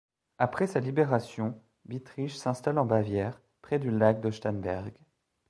Après 0.39 0.65
sa 0.65 0.79
libération, 0.79 1.61
Bittrich 1.85 2.35
s'installe 2.35 2.79
en 2.79 2.85
Bavière, 2.85 3.39
près 3.61 3.77
du 3.77 3.91
lac 3.91 4.19
de 4.19 4.31
Starnberg. 4.31 4.95